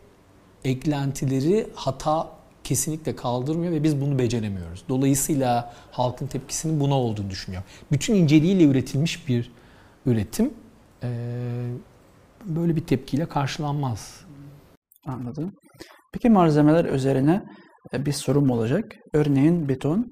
eklentileri 0.65 1.67
hata 1.75 2.37
kesinlikle 2.65 3.17
kaldırmıyor 3.17 3.73
ve 3.73 3.83
biz 3.83 4.01
bunu 4.01 4.19
beceremiyoruz. 4.19 4.85
Dolayısıyla 4.89 5.75
halkın 5.91 6.27
tepkisinin 6.27 6.81
buna 6.81 6.95
olduğunu 6.95 7.31
düşünüyorum. 7.31 7.69
Bütün 7.93 8.15
inceliğiyle 8.15 8.65
üretilmiş 8.65 9.29
bir 9.29 9.53
üretim 10.07 10.55
böyle 12.45 12.77
bir 12.77 12.87
tepkiyle 12.87 13.27
karşılanmaz. 13.27 14.21
Anladım. 15.07 15.53
Peki 16.17 16.31
malzemeler 16.31 16.85
üzerine 16.85 17.43
bir 17.93 18.13
sorum 18.13 18.51
olacak. 18.51 18.85
Örneğin 19.13 19.69
beton 19.69 20.07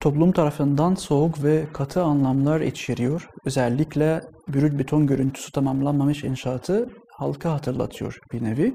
toplum 0.00 0.32
tarafından 0.32 0.94
soğuk 0.94 1.44
ve 1.44 1.66
katı 1.72 2.02
anlamlar 2.02 2.60
içeriyor. 2.60 3.28
Özellikle 3.44 4.20
brüt 4.48 4.78
beton 4.78 5.06
görüntüsü 5.06 5.52
tamamlanmamış 5.52 6.24
inşaatı 6.24 6.88
halka 7.12 7.52
hatırlatıyor 7.52 8.18
bir 8.32 8.44
nevi. 8.44 8.74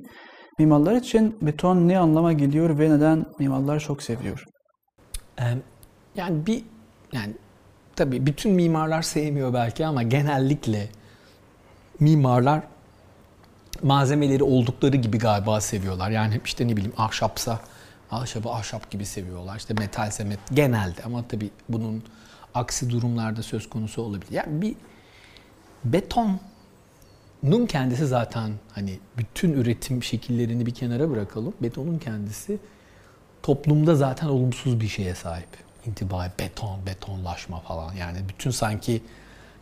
Mimarlar 0.60 0.96
için 0.96 1.38
beton 1.42 1.88
ne 1.88 2.00
anlama 2.00 2.34
geliyor 2.34 2.80
ve 2.80 2.90
neden 2.90 3.26
mimarlar 3.40 3.80
çok 3.80 4.04
seviyor? 4.04 4.44
Yani 6.16 6.46
bir 6.46 6.64
yani 7.14 7.34
tabii 7.96 8.26
bütün 8.26 8.52
mimarlar 8.52 9.02
sevmiyor 9.02 9.54
belki 9.54 9.86
ama 9.86 10.04
genellikle 10.04 10.90
mimarlar 12.00 12.64
malzemeleri 13.84 14.44
oldukları 14.44 14.98
gibi 14.98 15.18
galiba 15.18 15.62
seviyorlar. 15.62 16.10
Yani 16.10 16.42
işte 16.46 16.68
ne 16.68 16.78
bileyim 16.78 16.94
ahşapsa 16.98 17.60
ahşabı 18.12 18.50
ahşap 18.50 18.92
gibi 18.92 19.06
seviyorlar. 19.06 19.58
İşte 19.58 19.74
metalse 19.74 20.24
met 20.24 20.40
genelde 20.54 21.04
ama 21.04 21.28
tabii 21.28 21.50
bunun 21.70 22.04
aksi 22.54 22.90
durumlarda 22.90 23.44
söz 23.44 23.70
konusu 23.70 24.02
olabilir. 24.02 24.32
Yani 24.32 24.62
bir 24.62 24.76
beton 25.86 26.40
Nun 27.44 27.66
kendisi 27.66 28.08
zaten 28.08 28.52
hani 28.72 29.00
bütün 29.18 29.54
üretim 29.54 30.04
şekillerini 30.04 30.66
bir 30.66 30.74
kenara 30.74 31.10
bırakalım. 31.10 31.54
Betonun 31.62 32.00
kendisi 32.00 32.60
toplumda 33.44 33.96
zaten 33.96 34.28
olumsuz 34.28 34.82
bir 34.82 34.88
şeye 34.88 35.16
sahip. 35.16 35.48
İntiba, 35.86 36.32
beton, 36.40 36.86
betonlaşma 36.86 37.60
falan. 37.60 37.94
Yani 37.94 38.18
bütün 38.30 38.52
sanki 38.52 39.02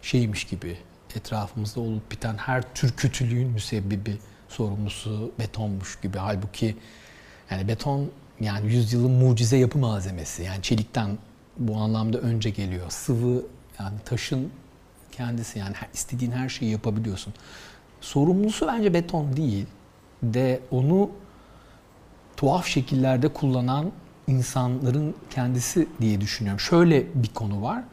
şeymiş 0.02 0.44
gibi 0.44 0.78
etrafımızda 1.16 1.80
olup 1.80 2.12
biten 2.12 2.38
her 2.38 2.74
tür 2.74 2.92
kötülüğün 2.92 3.48
müsebbibi, 3.48 4.18
sorumlusu 4.50 5.32
betonmuş 5.40 6.02
gibi. 6.02 6.18
Halbuki 6.18 6.78
yani 7.52 7.68
beton 7.68 8.10
yani 8.40 8.74
yüzyılın 8.74 9.12
mucize 9.12 9.58
yapı 9.58 9.80
malzemesi. 9.80 10.44
Yani 10.44 10.62
çelikten 10.62 11.18
bu 11.58 11.78
anlamda 11.78 12.18
önce 12.18 12.50
geliyor. 12.50 12.90
Sıvı 12.90 13.46
yani 13.80 13.96
taşın 14.06 14.52
kendisi 15.12 15.60
yani 15.60 15.76
istediğin 15.94 16.32
her 16.32 16.50
şeyi 16.50 16.72
yapabiliyorsun. 16.72 17.34
Sorumlusu 18.02 18.68
bence 18.68 18.94
beton 18.94 19.38
değil 19.38 19.66
de 20.24 20.60
onu 20.72 21.10
tuhaf 22.38 22.68
şekillerde 22.68 23.28
kullanan 23.28 23.92
insanların 24.28 25.16
kendisi 25.30 25.88
diye 26.02 26.22
düşünüyorum. 26.22 26.60
Şöyle 26.60 27.24
bir 27.24 27.34
konu 27.34 27.62
var. 27.62 27.84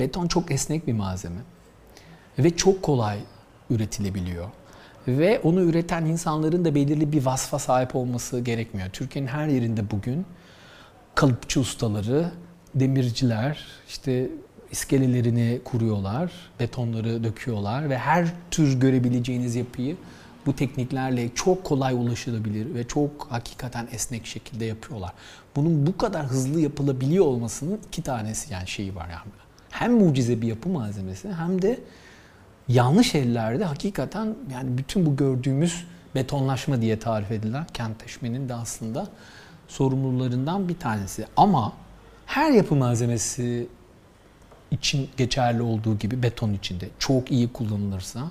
Beton 0.00 0.26
çok 0.26 0.50
esnek 0.50 0.86
bir 0.86 0.92
malzeme 0.92 1.40
ve 2.38 2.56
çok 2.56 2.82
kolay 2.82 3.18
üretilebiliyor. 3.70 4.46
Ve 5.08 5.40
onu 5.40 5.60
üreten 5.60 6.04
insanların 6.04 6.64
da 6.64 6.74
belirli 6.74 7.12
bir 7.12 7.24
vasfa 7.24 7.58
sahip 7.58 7.96
olması 7.96 8.40
gerekmiyor. 8.40 8.90
Türkiye'nin 8.90 9.28
her 9.28 9.48
yerinde 9.48 9.90
bugün 9.90 10.26
kalıpçı 11.14 11.60
ustaları, 11.60 12.30
demirciler, 12.74 13.66
işte 13.88 14.28
iskelelerini 14.70 15.60
kuruyorlar, 15.64 16.32
betonları 16.60 17.24
döküyorlar 17.24 17.90
ve 17.90 17.98
her 17.98 18.28
tür 18.50 18.80
görebileceğiniz 18.80 19.56
yapıyı 19.56 19.96
bu 20.46 20.56
tekniklerle 20.56 21.34
çok 21.34 21.64
kolay 21.64 21.94
ulaşılabilir 21.94 22.74
ve 22.74 22.86
çok 22.86 23.26
hakikaten 23.30 23.88
esnek 23.92 24.26
şekilde 24.26 24.64
yapıyorlar. 24.64 25.12
Bunun 25.56 25.86
bu 25.86 25.96
kadar 25.96 26.26
hızlı 26.26 26.60
yapılabiliyor 26.60 27.24
olmasının 27.24 27.80
iki 27.88 28.02
tanesi 28.02 28.52
yani 28.52 28.68
şeyi 28.68 28.94
var 28.94 29.08
yani. 29.08 29.32
Hem 29.70 29.92
mucize 29.92 30.42
bir 30.42 30.46
yapı 30.46 30.68
malzemesi 30.68 31.32
hem 31.32 31.62
de 31.62 31.80
yanlış 32.68 33.14
ellerde 33.14 33.64
hakikaten 33.64 34.34
yani 34.52 34.78
bütün 34.78 35.06
bu 35.06 35.16
gördüğümüz 35.16 35.86
betonlaşma 36.14 36.80
diye 36.82 36.98
tarif 36.98 37.30
edilen 37.30 37.66
kentleşmenin 37.74 38.48
de 38.48 38.54
aslında 38.54 39.08
sorumlularından 39.68 40.68
bir 40.68 40.78
tanesi. 40.78 41.26
Ama 41.36 41.72
her 42.26 42.50
yapı 42.50 42.74
malzemesi 42.74 43.68
için 44.70 45.10
geçerli 45.16 45.62
olduğu 45.62 45.98
gibi 45.98 46.22
beton 46.22 46.52
içinde 46.52 46.88
çok 46.98 47.30
iyi 47.30 47.52
kullanılırsa 47.52 48.30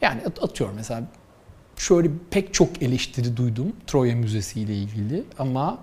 yani 0.00 0.22
atıyorum 0.42 0.76
mesela 0.76 1.02
şöyle 1.76 2.10
pek 2.30 2.54
çok 2.54 2.82
eleştiri 2.82 3.36
duydum 3.36 3.72
Troya 3.86 4.16
Müzesi 4.16 4.60
ile 4.60 4.74
ilgili 4.74 5.24
ama 5.38 5.78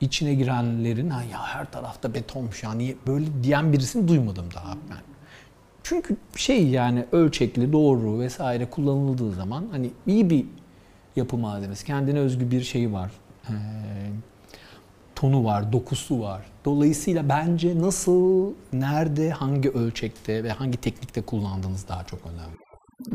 içine 0.00 0.34
girenlerin 0.34 1.10
ha 1.10 1.22
ya 1.22 1.42
her 1.42 1.72
tarafta 1.72 2.14
betonmuş 2.14 2.62
yani 2.62 2.96
böyle 3.06 3.26
diyen 3.42 3.72
birisini 3.72 4.08
duymadım 4.08 4.46
daha 4.54 4.76
ben. 4.90 5.17
Çünkü 5.88 6.16
şey 6.36 6.68
yani 6.68 7.04
ölçekli, 7.12 7.72
doğru 7.72 8.20
vesaire 8.20 8.70
kullanıldığı 8.70 9.32
zaman 9.32 9.64
hani 9.70 9.90
iyi 10.06 10.30
bir 10.30 10.46
yapı 11.16 11.36
malzemesi, 11.36 11.84
kendine 11.86 12.18
özgü 12.18 12.50
bir 12.50 12.60
şeyi 12.60 12.92
var. 12.92 13.10
Ee, 13.48 13.52
tonu 15.14 15.44
var, 15.44 15.72
dokusu 15.72 16.20
var. 16.20 16.42
Dolayısıyla 16.64 17.28
bence 17.28 17.80
nasıl, 17.80 18.52
nerede, 18.72 19.30
hangi 19.30 19.70
ölçekte 19.70 20.44
ve 20.44 20.50
hangi 20.50 20.76
teknikte 20.80 21.22
kullandığınız 21.22 21.88
daha 21.88 22.04
çok 22.04 22.20
önemli. 22.26 22.56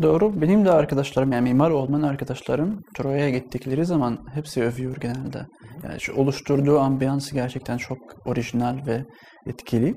Doğru. 0.02 0.42
Benim 0.42 0.66
de 0.66 0.72
arkadaşlarım, 0.72 1.32
yani 1.32 1.44
mimar 1.44 1.72
olmayan 1.72 2.08
arkadaşlarım 2.08 2.82
Troya'ya 2.98 3.30
gittikleri 3.30 3.86
zaman 3.86 4.18
hepsi 4.34 4.64
övüyor 4.64 4.96
genelde. 5.02 5.46
Yani 5.84 6.00
şu 6.00 6.14
oluşturduğu 6.16 6.80
ambiyansı 6.80 7.36
gerçekten 7.36 7.78
çok 7.78 7.98
orijinal 8.26 8.78
ve 8.88 9.04
etkili. 9.48 9.96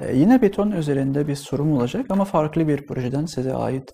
Ee, 0.00 0.16
yine 0.16 0.42
beton 0.42 0.70
üzerinde 0.70 1.28
bir 1.28 1.36
sorum 1.36 1.72
olacak 1.72 2.06
ama 2.08 2.24
farklı 2.24 2.68
bir 2.68 2.86
projeden 2.86 3.26
size 3.26 3.54
ait 3.54 3.92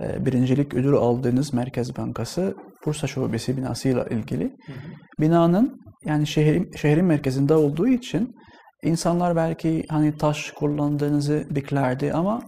e, 0.00 0.26
birincilik 0.26 0.74
ödülü 0.74 0.96
aldığınız 0.96 1.52
Merkez 1.54 1.96
Bankası 1.96 2.54
Bursa 2.86 3.06
Şubesi 3.06 3.56
binasıyla 3.56 4.04
ilgili. 4.04 4.44
Hı 4.44 4.72
hı. 4.72 4.76
Binanın 5.20 5.80
yani 6.04 6.26
şehrin, 6.26 6.70
şehrin 6.76 7.04
merkezinde 7.04 7.54
olduğu 7.54 7.88
için 7.88 8.34
insanlar 8.82 9.36
belki 9.36 9.84
hani 9.88 10.16
taş 10.16 10.50
kullandığınızı 10.50 11.44
beklerdi 11.50 12.12
ama 12.12 12.42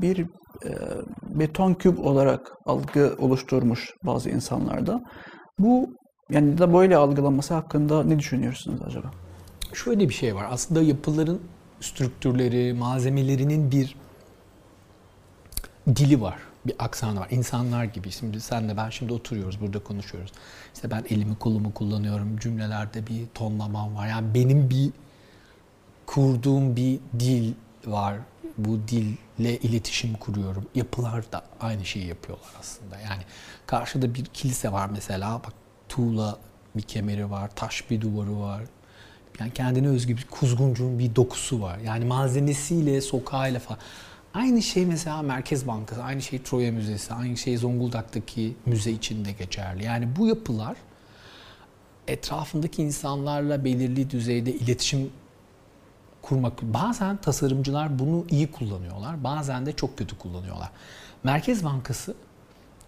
bir 0.00 0.20
e, 0.64 0.70
beton 1.22 1.74
küp 1.74 2.06
olarak 2.06 2.52
algı 2.66 3.16
oluşturmuş 3.18 3.90
bazı 4.04 4.30
insanlarda. 4.30 5.00
Bu 5.58 5.90
yani 6.30 6.58
da 6.58 6.74
böyle 6.74 6.96
algılanması 6.96 7.54
hakkında 7.54 8.04
ne 8.04 8.18
düşünüyorsunuz 8.18 8.80
acaba? 8.86 9.10
Şöyle 9.74 10.08
bir 10.08 10.14
şey 10.14 10.34
var. 10.34 10.46
Aslında 10.50 10.82
yapıların 10.82 11.40
strüktürleri, 11.80 12.72
malzemelerinin 12.72 13.70
bir 13.70 13.96
dili 15.96 16.20
var. 16.20 16.38
bir 16.66 16.74
aksanı 16.78 17.20
var. 17.20 17.28
İnsanlar 17.30 17.84
gibi. 17.84 18.10
Şimdi 18.10 18.40
senle 18.40 18.76
ben 18.76 18.90
şimdi 18.90 19.12
oturuyoruz, 19.12 19.60
burada 19.60 19.78
konuşuyoruz. 19.78 20.32
İşte 20.74 20.90
ben 20.90 21.04
elimi 21.10 21.38
kolumu 21.38 21.74
kullanıyorum. 21.74 22.38
Cümlelerde 22.38 23.06
bir 23.06 23.26
tonlamam 23.34 23.96
var. 23.96 24.06
Yani 24.08 24.34
benim 24.34 24.70
bir 24.70 24.90
kurduğum 26.06 26.76
bir 26.76 27.00
dil 27.20 27.54
var. 27.86 28.18
Bu 28.58 28.80
dille 28.88 29.58
iletişim 29.58 30.14
kuruyorum. 30.14 30.66
Yapılar 30.74 31.32
da 31.32 31.42
aynı 31.60 31.84
şeyi 31.84 32.06
yapıyorlar 32.06 32.50
aslında. 32.60 32.98
Yani 32.98 33.22
karşıda 33.66 34.14
bir 34.14 34.24
kilise 34.24 34.72
var 34.72 34.88
mesela. 34.92 35.34
Bak 35.34 35.52
tuğla 35.88 36.38
bir 36.76 36.82
kemeri 36.82 37.30
var, 37.30 37.50
taş 37.56 37.90
bir 37.90 38.00
duvarı 38.00 38.40
var. 38.40 38.62
Yani 39.40 39.52
kendine 39.52 39.88
özgü 39.88 40.16
bir 40.16 40.26
kuzguncuğun 40.30 40.98
bir 40.98 41.16
dokusu 41.16 41.62
var. 41.62 41.78
Yani 41.78 42.04
malzemesiyle, 42.04 43.00
sokağıyla 43.00 43.60
falan. 43.60 43.80
Aynı 44.34 44.62
şey 44.62 44.86
mesela 44.86 45.22
Merkez 45.22 45.66
Bankası, 45.66 46.02
aynı 46.02 46.22
şey 46.22 46.42
Troya 46.42 46.72
Müzesi, 46.72 47.14
aynı 47.14 47.36
şey 47.36 47.56
Zonguldak'taki 47.56 48.56
müze 48.66 48.90
içinde 48.90 49.32
geçerli. 49.32 49.84
Yani 49.84 50.16
bu 50.16 50.26
yapılar 50.26 50.76
etrafındaki 52.08 52.82
insanlarla 52.82 53.64
belirli 53.64 54.10
düzeyde 54.10 54.52
iletişim 54.52 55.10
kurmak. 56.22 56.62
Bazen 56.62 57.16
tasarımcılar 57.16 57.98
bunu 57.98 58.24
iyi 58.30 58.52
kullanıyorlar, 58.52 59.24
bazen 59.24 59.66
de 59.66 59.72
çok 59.72 59.98
kötü 59.98 60.18
kullanıyorlar. 60.18 60.70
Merkez 61.24 61.64
Bankası 61.64 62.14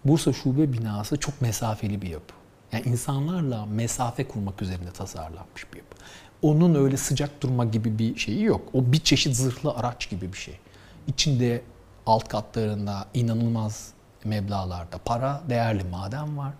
Bursa 0.05 0.33
Şube 0.33 0.73
binası 0.73 1.17
çok 1.17 1.41
mesafeli 1.41 2.01
bir 2.01 2.09
yapı. 2.09 2.33
Yani 2.71 2.83
insanlarla 2.85 3.65
mesafe 3.65 4.27
kurmak 4.27 4.61
üzerine 4.61 4.91
tasarlanmış 4.91 5.73
bir 5.73 5.77
yapı. 5.77 5.95
Onun 6.41 6.75
öyle 6.75 6.97
sıcak 6.97 7.43
durma 7.43 7.65
gibi 7.65 7.99
bir 7.99 8.15
şeyi 8.15 8.43
yok. 8.43 8.61
O 8.73 8.91
bir 8.91 8.99
çeşit 8.99 9.35
zırhlı 9.35 9.71
araç 9.71 10.09
gibi 10.09 10.33
bir 10.33 10.37
şey. 10.37 10.59
İçinde 11.07 11.61
alt 12.05 12.27
katlarında 12.27 13.05
inanılmaz 13.13 13.93
meblağlarda 14.23 14.97
para, 15.05 15.41
değerli 15.49 15.83
maden 15.83 16.37
var. 16.37 16.53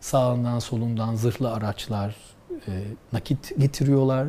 Sağından 0.00 0.58
solundan 0.58 1.16
zırhlı 1.16 1.52
araçlar 1.52 2.16
e, 2.68 2.82
nakit 3.12 3.58
getiriyorlar. 3.58 4.26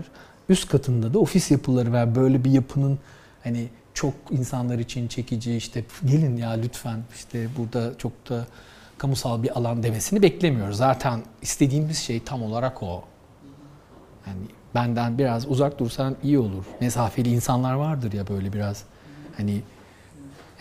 Üst 0.50 0.70
katında 0.70 1.14
da 1.14 1.20
ofis 1.20 1.52
yapıları 1.52 1.94
var. 1.94 2.16
Böyle 2.16 2.44
bir 2.44 2.52
yapının 2.52 3.00
hani 3.44 3.70
çok 3.94 4.14
insanlar 4.32 4.80
için 4.80 5.08
çekici 5.08 5.56
işte 5.56 5.86
gelin 6.06 6.38
ya 6.38 6.50
lütfen 6.50 7.00
işte 7.16 7.48
burada 7.58 7.98
çok 7.98 8.30
da 8.30 8.48
kamusal 8.98 9.44
bir 9.44 9.58
alan 9.58 9.84
demesini 9.84 10.22
beklemiyoruz. 10.22 10.78
Zaten 10.78 11.24
istediğimiz 11.42 11.98
şey 11.98 12.24
tam 12.24 12.44
olarak 12.44 12.84
o. 12.84 13.04
Yani 14.28 14.40
benden 14.78 15.18
biraz 15.18 15.48
uzak 15.48 15.80
dursan 15.80 16.16
iyi 16.24 16.40
olur. 16.40 16.64
Mesafeli 16.82 17.30
insanlar 17.30 17.74
vardır 17.74 18.14
ya 18.14 18.28
böyle 18.28 18.54
biraz 18.54 18.84
hani 19.38 19.62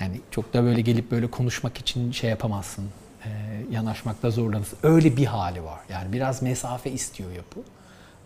yani 0.00 0.20
çok 0.30 0.54
da 0.54 0.62
böyle 0.62 0.80
gelip 0.80 1.10
böyle 1.10 1.26
konuşmak 1.26 1.78
için 1.78 2.12
şey 2.12 2.30
yapamazsın. 2.30 2.84
E, 3.24 3.28
yanaşmakta 3.70 4.30
zorlanırsın. 4.30 4.78
Öyle 4.82 5.16
bir 5.16 5.26
hali 5.26 5.64
var. 5.64 5.80
Yani 5.88 6.12
biraz 6.12 6.42
mesafe 6.42 6.90
istiyor 6.90 7.32
yapı. 7.32 7.60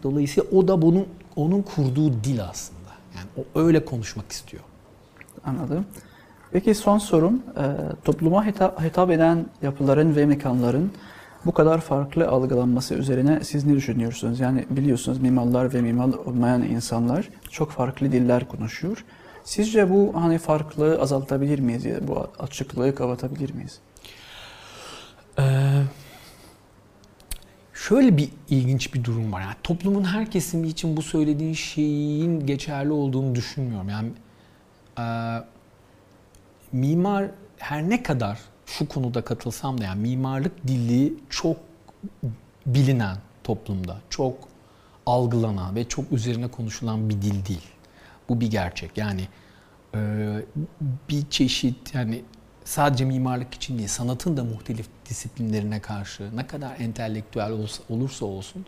Dolayısıyla 0.02 0.50
o 0.50 0.68
da 0.68 0.82
bunun 0.82 1.06
onun 1.36 1.62
kurduğu 1.62 2.24
dil 2.24 2.44
aslında. 2.44 2.90
Yani 3.16 3.26
o 3.36 3.60
öyle 3.60 3.84
konuşmak 3.84 4.32
istiyor. 4.32 4.62
Anladım. 5.44 5.86
Peki 6.52 6.74
son 6.74 6.98
sorum, 6.98 7.34
e, 7.34 7.64
topluma 8.04 8.46
hitap, 8.46 8.82
hitap 8.82 9.10
eden 9.10 9.46
yapıların 9.62 10.16
ve 10.16 10.26
mekanların 10.26 10.92
bu 11.46 11.52
kadar 11.52 11.80
farklı 11.80 12.28
algılanması 12.28 12.94
üzerine 12.94 13.44
siz 13.44 13.64
ne 13.64 13.74
düşünüyorsunuz? 13.74 14.40
Yani 14.40 14.66
biliyorsunuz 14.70 15.18
mimarlar 15.18 15.74
ve 15.74 15.80
mimar 15.80 16.08
olmayan 16.08 16.62
insanlar 16.62 17.28
çok 17.50 17.70
farklı 17.70 18.12
diller 18.12 18.48
konuşuyor. 18.48 19.04
Sizce 19.44 19.90
bu 19.90 20.12
hani 20.14 20.38
farklılığı 20.38 21.00
azaltabilir 21.00 21.58
miyiz? 21.58 21.84
Ya 21.84 22.08
bu 22.08 22.28
açıklığı 22.38 22.94
kapatabilir 22.94 23.54
miyiz? 23.54 23.78
Ee, 25.38 25.82
şöyle 27.74 28.16
bir 28.16 28.28
ilginç 28.48 28.94
bir 28.94 29.04
durum 29.04 29.32
var. 29.32 29.40
Yani 29.40 29.54
toplumun 29.62 30.04
her 30.04 30.30
kesimi 30.30 30.68
için 30.68 30.96
bu 30.96 31.02
söylediğin 31.02 31.54
şeyin 31.54 32.46
geçerli 32.46 32.92
olduğunu 32.92 33.34
düşünmüyorum. 33.34 33.88
Yani 33.88 34.12
e, 34.98 35.04
mimar 36.72 37.30
her 37.58 37.90
ne 37.90 38.02
kadar 38.02 38.38
şu 38.78 38.88
konuda 38.88 39.22
katılsam 39.22 39.80
da 39.80 39.84
yani 39.84 40.00
mimarlık 40.00 40.68
dili 40.68 41.14
çok 41.30 41.56
bilinen 42.66 43.16
toplumda, 43.44 43.96
çok 44.10 44.34
algılanan 45.06 45.74
ve 45.74 45.88
çok 45.88 46.12
üzerine 46.12 46.48
konuşulan 46.48 47.08
bir 47.08 47.14
dil 47.14 47.46
değil. 47.46 47.68
Bu 48.28 48.40
bir 48.40 48.50
gerçek. 48.50 48.98
Yani 48.98 49.28
e, 49.94 49.98
bir 51.08 51.30
çeşit 51.30 51.94
yani 51.94 52.22
sadece 52.64 53.04
mimarlık 53.04 53.54
için 53.54 53.78
değil, 53.78 53.88
sanatın 53.88 54.36
da 54.36 54.44
muhtelif 54.44 54.86
disiplinlerine 55.08 55.80
karşı 55.80 56.36
ne 56.36 56.46
kadar 56.46 56.80
entelektüel 56.80 57.50
olsa, 57.50 57.82
olursa 57.88 58.26
olsun 58.26 58.66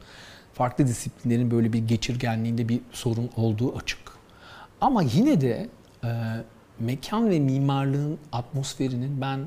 farklı 0.55 0.87
disiplinlerin 0.87 1.51
böyle 1.51 1.73
bir 1.73 1.89
geçirgenliğinde 1.89 2.69
bir 2.69 2.81
sorun 2.93 3.31
olduğu 3.37 3.77
açık. 3.77 3.99
Ama 4.81 5.03
yine 5.03 5.41
de 5.41 5.69
e, 6.05 6.11
mekan 6.79 7.31
ve 7.31 7.41
mimarlığın 7.41 8.19
atmosferinin 8.33 9.21
ben 9.21 9.41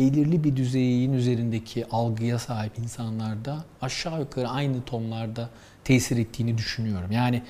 belirli 0.00 0.44
bir 0.44 0.56
düzeyin 0.56 1.12
üzerindeki 1.12 1.86
algıya 1.90 2.38
sahip 2.38 2.78
insanlarda 2.78 3.64
aşağı 3.82 4.20
yukarı 4.20 4.48
aynı 4.48 4.82
tonlarda 4.82 5.50
tesir 5.84 6.16
ettiğini 6.16 6.58
düşünüyorum. 6.58 7.12
Yani 7.12 7.42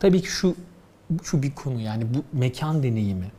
tabii 0.00 0.22
ki 0.22 0.28
şu 0.28 0.56
şu 1.22 1.42
bir 1.42 1.54
konu 1.54 1.80
yani 1.80 2.14
bu 2.14 2.38
mekan 2.38 2.82
deneyimi, 2.82 3.30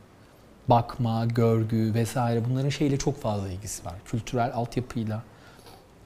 bakma, 0.68 1.26
görgü 1.26 1.94
vesaire 1.94 2.44
bunların 2.50 2.68
şeyle 2.68 2.96
çok 2.96 3.20
fazla 3.20 3.48
ilgisi 3.48 3.84
var. 3.84 3.94
Kültürel 4.04 4.52
altyapıyla, 4.54 5.22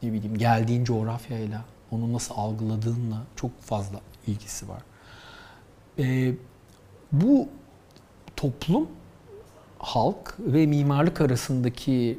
ne 0.02 0.12
bileyim 0.12 0.38
geldiğin 0.38 0.84
coğrafyayla, 0.84 1.64
onu 1.90 2.12
nasıl 2.12 2.34
algıladığınla 2.36 3.22
çok 3.36 3.60
fazla 3.60 4.00
ilgisi 4.26 4.68
var. 4.68 4.82
Ee, 5.98 6.34
bu 7.12 7.48
toplum, 8.36 8.88
halk 9.78 10.34
ve 10.38 10.66
mimarlık 10.66 11.20
arasındaki 11.20 12.18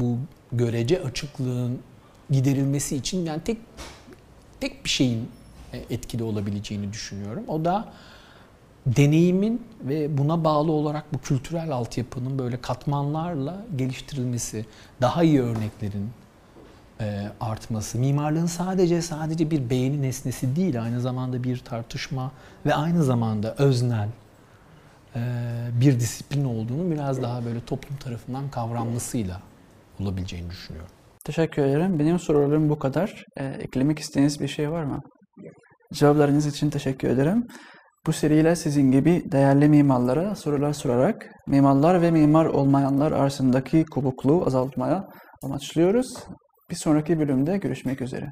bu 0.00 0.18
görece 0.52 1.02
açıklığın 1.02 1.78
giderilmesi 2.30 2.96
için 2.96 3.24
yani 3.24 3.40
tek 3.44 3.58
tek 4.60 4.84
bir 4.84 4.90
şeyin 4.90 5.28
etkili 5.90 6.22
olabileceğini 6.22 6.92
düşünüyorum. 6.92 7.44
O 7.48 7.64
da 7.64 7.88
deneyimin 8.86 9.62
ve 9.82 10.18
buna 10.18 10.44
bağlı 10.44 10.72
olarak 10.72 11.14
bu 11.14 11.18
kültürel 11.18 11.70
altyapının 11.70 12.38
böyle 12.38 12.60
katmanlarla 12.60 13.64
geliştirilmesi, 13.76 14.66
daha 15.00 15.22
iyi 15.22 15.42
örneklerin 15.42 16.10
e, 17.00 17.28
artması, 17.40 17.98
mimarlığın 17.98 18.46
sadece 18.46 19.02
sadece 19.02 19.50
bir 19.50 19.70
beğeni 19.70 20.02
nesnesi 20.02 20.56
değil, 20.56 20.82
aynı 20.82 21.00
zamanda 21.00 21.44
bir 21.44 21.58
tartışma 21.58 22.32
ve 22.66 22.74
aynı 22.74 23.04
zamanda 23.04 23.54
öznel 23.54 24.08
e, 25.16 25.20
bir 25.80 26.00
disiplin 26.00 26.44
olduğunu 26.44 26.90
biraz 26.90 27.22
daha 27.22 27.44
böyle 27.44 27.64
toplum 27.64 27.96
tarafından 27.96 28.50
kavranmasıyla 28.50 29.40
olabileceğini 30.02 30.50
düşünüyorum. 30.50 30.90
Teşekkür 31.24 31.62
ederim. 31.62 31.98
Benim 31.98 32.18
sorularım 32.18 32.68
bu 32.68 32.78
kadar. 32.78 33.24
Ee, 33.36 33.44
eklemek 33.44 33.98
istediğiniz 33.98 34.40
bir 34.40 34.48
şey 34.48 34.70
var 34.70 34.84
mı? 34.84 35.00
Cevaplarınız 35.92 36.46
için 36.46 36.70
teşekkür 36.70 37.08
ederim. 37.08 37.46
Bu 38.06 38.12
seriyle 38.12 38.56
sizin 38.56 38.90
gibi 38.90 39.22
değerli 39.32 39.68
mimarlara 39.68 40.34
sorular 40.34 40.72
sorarak 40.72 41.16
mimarlar 41.46 42.02
ve 42.02 42.10
mimar 42.10 42.46
olmayanlar 42.46 43.12
arasındaki 43.12 43.84
kopukluğu 43.84 44.46
azaltmaya 44.46 45.04
amaçlıyoruz. 45.44 46.14
Bir 46.70 46.76
sonraki 46.76 47.18
bölümde 47.18 47.56
görüşmek 47.56 48.00
üzere. 48.00 48.26